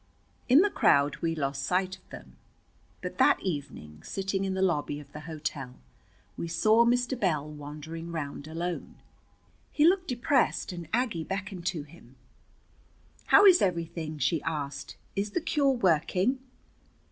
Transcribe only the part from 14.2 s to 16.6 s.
asked. "Is the cure working?"